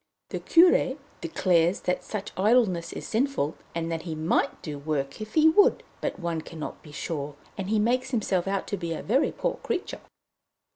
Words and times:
The 0.29 0.39
Curé 0.39 0.97
declares 1.21 1.81
that 1.81 2.03
such 2.03 2.31
idleness 2.35 2.91
is 2.91 3.07
sinful, 3.07 3.53
and 3.75 3.91
that 3.91 4.01
he 4.01 4.15
might 4.15 4.65
work 4.83 5.21
if 5.21 5.35
he 5.35 5.47
would; 5.49 5.83
but 6.01 6.17
one 6.19 6.41
cannot 6.41 6.81
be 6.81 6.91
sure, 6.91 7.35
and 7.55 7.69
he 7.69 7.77
makes 7.77 8.09
himself 8.09 8.47
out 8.47 8.65
to 8.69 8.77
be 8.77 8.93
a 8.93 9.03
very 9.03 9.31
poor 9.31 9.59
creature. 9.61 10.01